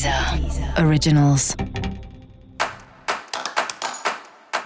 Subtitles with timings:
[0.00, 1.54] Deezer Originals.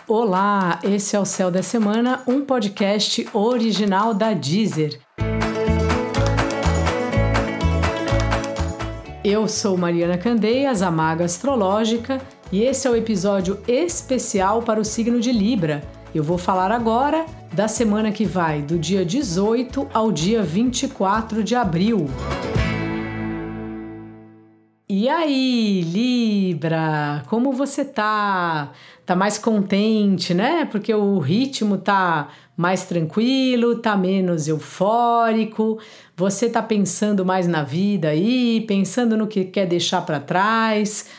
[0.06, 5.00] Olá, esse é o Céu da Semana, um podcast original da Deezer.
[9.24, 12.20] Eu sou Mariana Candeias, a Maga Astrológica,
[12.52, 15.82] e esse é o episódio especial para o signo de Libra.
[16.14, 21.56] Eu vou falar agora da semana que vai do dia 18 ao dia 24 de
[21.56, 22.06] abril.
[24.96, 28.70] E aí, Libra, como você tá?
[29.04, 30.68] Tá mais contente, né?
[30.70, 35.80] Porque o ritmo tá mais tranquilo, tá menos eufórico.
[36.16, 41.10] Você tá pensando mais na vida aí, pensando no que quer deixar para trás.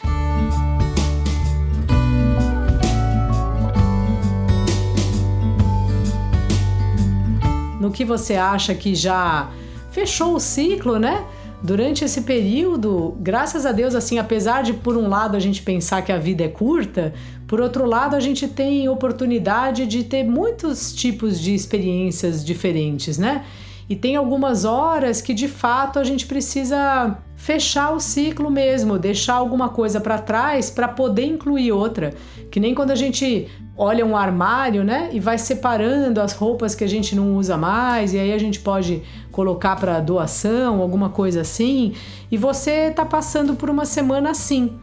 [7.82, 9.52] No que você acha que já
[9.92, 11.26] fechou o ciclo, né?
[11.66, 16.04] Durante esse período, graças a Deus, assim, apesar de por um lado a gente pensar
[16.04, 17.12] que a vida é curta,
[17.48, 23.44] por outro lado a gente tem oportunidade de ter muitos tipos de experiências diferentes, né?
[23.90, 29.36] E tem algumas horas que de fato a gente precisa fechar o ciclo mesmo, deixar
[29.36, 32.14] alguma coisa para trás para poder incluir outra.
[32.50, 36.84] Que nem quando a gente olha um armário, né, e vai separando as roupas que
[36.84, 41.42] a gente não usa mais, e aí a gente pode colocar para doação, alguma coisa
[41.42, 41.94] assim.
[42.32, 44.74] E você tá passando por uma semana assim.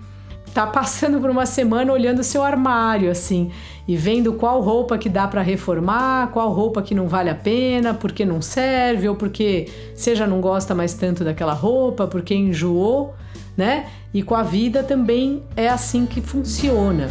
[0.52, 3.50] Tá passando por uma semana olhando seu armário assim
[3.86, 7.94] e vendo qual roupa que dá para reformar, qual roupa que não vale a pena,
[7.94, 13.14] porque não serve ou porque você já não gosta mais tanto daquela roupa, porque enjoou,
[13.56, 13.86] né?
[14.14, 17.08] E com a vida também é assim que funciona.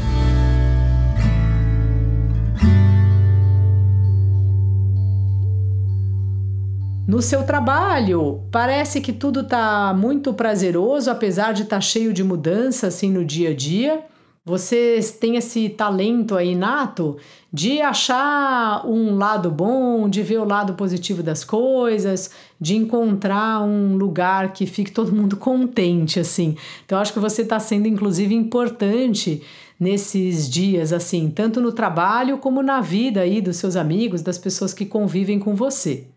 [7.11, 12.23] No seu trabalho, parece que tudo está muito prazeroso, apesar de estar tá cheio de
[12.23, 14.01] mudança assim no dia a dia.
[14.45, 17.17] Vocês têm esse talento aí nato
[17.51, 23.97] de achar um lado bom, de ver o lado positivo das coisas, de encontrar um
[23.97, 26.55] lugar que fique todo mundo contente, assim.
[26.85, 29.41] Então, acho que você está sendo, inclusive, importante
[29.77, 34.73] nesses dias, assim, tanto no trabalho como na vida aí dos seus amigos, das pessoas
[34.73, 36.07] que convivem com você.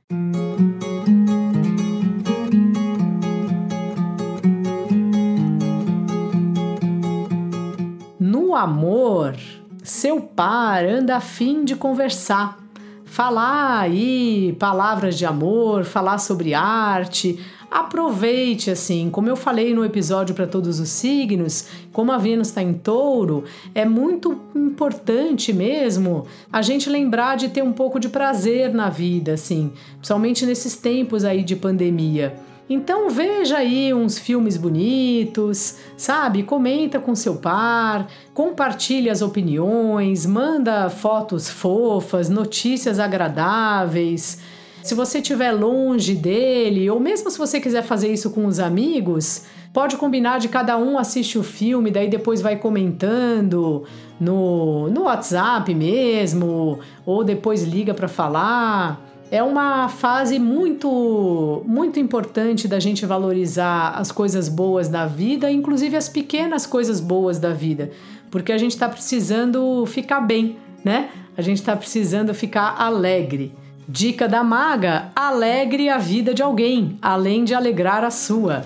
[8.21, 9.35] No amor,
[9.83, 12.59] seu par anda a fim de conversar,
[13.07, 17.41] falar aí palavras de amor, falar sobre arte.
[17.71, 22.63] Aproveite assim, como eu falei no episódio para todos os signos, como a Vênus está
[22.63, 23.45] em touro,
[23.75, 29.35] é muito importante mesmo a gente lembrar de ter um pouco de prazer na vida,
[29.35, 32.35] assim, principalmente nesses tempos aí de pandemia.
[32.69, 36.43] Então veja aí uns filmes bonitos, sabe?
[36.43, 44.39] Comenta com seu par, compartilhe as opiniões, manda fotos fofas, notícias agradáveis.
[44.85, 49.45] Se você estiver longe dele, ou mesmo se você quiser fazer isso com os amigos,
[49.73, 53.85] pode combinar de cada um assiste o filme, daí depois vai comentando
[54.21, 59.01] no, no WhatsApp mesmo, ou depois liga para falar.
[59.31, 65.97] É uma fase muito, muito importante da gente valorizar as coisas boas da vida, inclusive
[65.97, 67.91] as pequenas coisas boas da vida,
[68.31, 71.09] porque a gente está precisando ficar bem, né?
[71.35, 73.64] A gente está precisando ficar alegre.
[73.89, 78.65] Dica da maga: alegre a vida de alguém, além de alegrar a sua.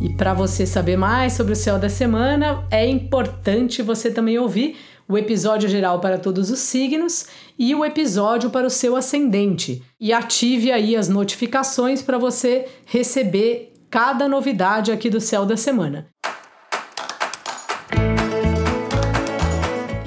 [0.00, 4.76] E para você saber mais sobre o céu da semana, é importante você também ouvir
[5.08, 7.26] o episódio geral para todos os signos
[7.58, 9.82] e o episódio para o seu ascendente.
[10.00, 16.06] E ative aí as notificações para você receber cada novidade aqui do céu da semana.